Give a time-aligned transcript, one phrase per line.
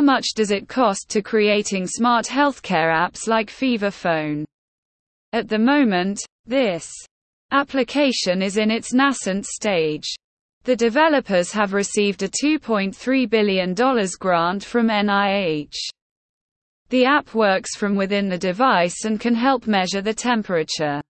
[0.00, 4.46] How much does it cost to creating smart healthcare apps like FeverPhone?
[5.34, 6.90] At the moment, this
[7.50, 10.08] application is in its nascent stage.
[10.64, 13.74] The developers have received a $2.3 billion
[14.18, 15.76] grant from NIH.
[16.88, 21.02] The app works from within the device and can help measure the temperature.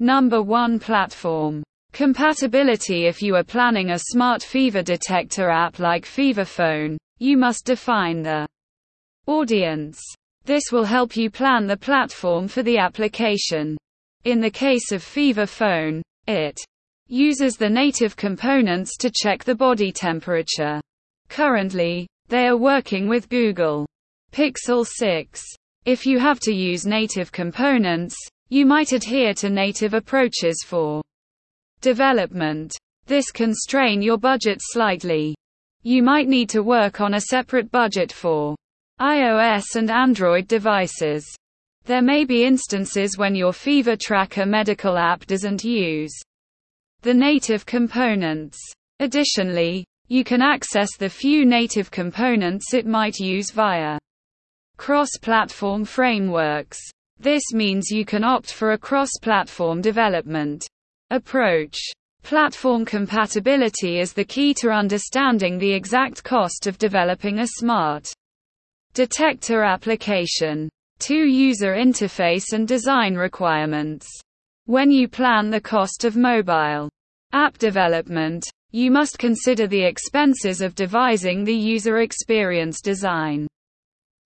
[0.00, 6.98] Number 1 Platform Compatibility If you are planning a smart fever detector app like FeverPhone,
[7.20, 8.48] you must define the
[9.26, 10.00] audience.
[10.46, 13.76] This will help you plan the platform for the application.
[14.24, 16.58] In the case of FeverPhone, it
[17.08, 20.80] uses the native components to check the body temperature.
[21.28, 23.86] Currently, they are working with Google
[24.32, 25.42] Pixel 6.
[25.84, 28.16] If you have to use native components,
[28.48, 31.02] you might adhere to native approaches for
[31.82, 32.72] development.
[33.06, 35.34] This can strain your budget slightly.
[35.82, 38.54] You might need to work on a separate budget for
[39.00, 41.26] iOS and Android devices.
[41.84, 46.12] There may be instances when your Fever Tracker medical app doesn't use
[47.00, 48.58] the native components.
[48.98, 53.98] Additionally, you can access the few native components it might use via
[54.76, 56.78] cross-platform frameworks.
[57.18, 60.66] This means you can opt for a cross-platform development
[61.10, 61.78] approach.
[62.22, 68.12] Platform compatibility is the key to understanding the exact cost of developing a smart
[68.94, 70.68] detector application.
[71.00, 71.14] 2.
[71.14, 74.06] User interface and design requirements.
[74.66, 76.88] When you plan the cost of mobile
[77.32, 83.48] app development, you must consider the expenses of devising the user experience design.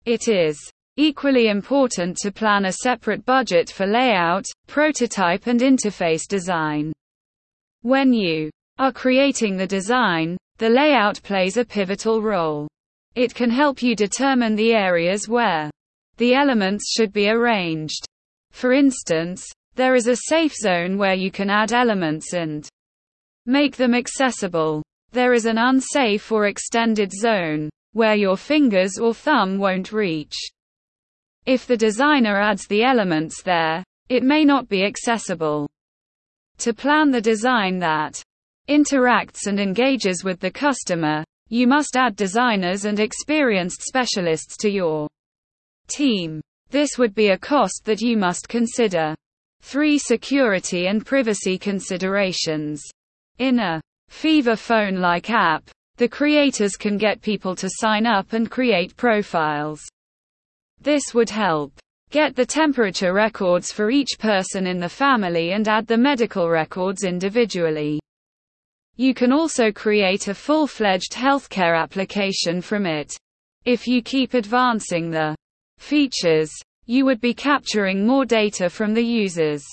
[0.06, 0.58] It is
[0.98, 6.92] equally important to plan a separate budget for layout, prototype and interface design.
[7.86, 12.68] When you are creating the design, the layout plays a pivotal role.
[13.14, 15.70] It can help you determine the areas where
[16.18, 18.04] the elements should be arranged.
[18.50, 22.68] For instance, there is a safe zone where you can add elements and
[23.46, 24.82] make them accessible.
[25.12, 30.34] There is an unsafe or extended zone where your fingers or thumb won't reach.
[31.46, 35.68] If the designer adds the elements there, it may not be accessible.
[36.60, 38.22] To plan the design that
[38.70, 45.08] interacts and engages with the customer, you must add designers and experienced specialists to your
[45.88, 46.42] team.
[46.70, 49.16] This would be a cost that you must consider.
[49.62, 49.98] 3.
[49.98, 52.84] Security and privacy considerations.
[53.38, 58.96] In a FeverPhone like app, the creators can get people to sign up and create
[58.96, 59.82] profiles.
[60.82, 61.74] This would help
[62.10, 67.04] get the temperature records for each person in the family and add the medical records
[67.04, 68.00] individually.
[68.98, 73.14] You can also create a full-fledged healthcare application from it.
[73.66, 75.36] If you keep advancing the
[75.80, 76.52] features,
[76.86, 79.64] you would be capturing more data from the users.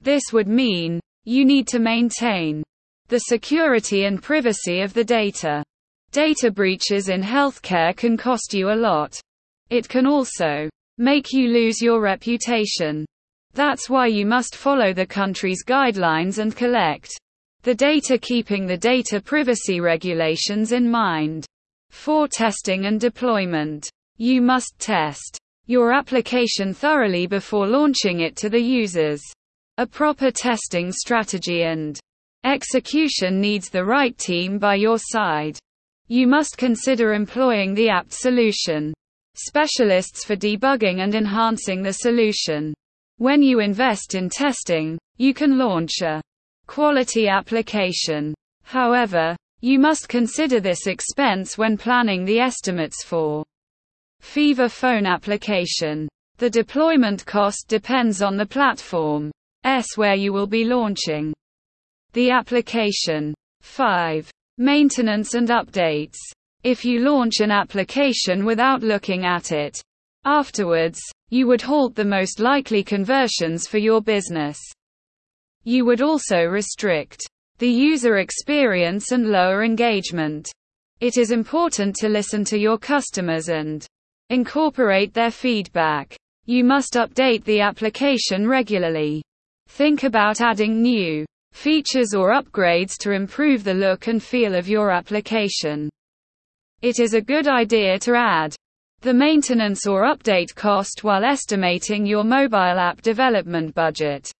[0.00, 2.62] This would mean you need to maintain
[3.08, 5.62] the security and privacy of the data.
[6.10, 9.20] Data breaches in healthcare can cost you a lot.
[9.70, 10.68] It can also
[10.98, 13.04] make you lose your reputation.
[13.52, 17.10] That's why you must follow the country's guidelines and collect
[17.62, 21.46] the data keeping the data privacy regulations in mind.
[21.90, 23.88] For testing and deployment,
[24.18, 29.22] you must test your application thoroughly before launching it to the users.
[29.78, 31.98] A proper testing strategy and
[32.44, 35.58] Execution needs the right team by your side.
[36.08, 38.92] You must consider employing the apt solution
[39.34, 42.74] specialists for debugging and enhancing the solution.
[43.18, 46.20] When you invest in testing, you can launch a
[46.66, 48.34] quality application.
[48.64, 53.44] However, you must consider this expense when planning the estimates for
[54.22, 56.08] FeverPhone application.
[56.38, 59.30] The deployment cost depends on the platform
[59.64, 61.32] S where you will be launching
[62.12, 63.34] the application.
[63.62, 64.30] 5.
[64.58, 66.16] Maintenance and updates.
[66.64, 69.82] If you launch an application without looking at it
[70.24, 70.98] afterwards,
[71.28, 74.58] you would halt the most likely conversions for your business.
[75.64, 77.20] You would also restrict
[77.58, 80.50] the user experience and lower engagement.
[81.00, 83.86] It is important to listen to your customers and
[84.30, 86.16] incorporate their feedback.
[86.46, 89.22] You must update the application regularly.
[89.68, 94.90] Think about adding new features or upgrades to improve the look and feel of your
[94.90, 95.90] application.
[96.84, 98.54] It is a good idea to add
[99.00, 104.30] the maintenance or update cost while estimating your mobile app development budget.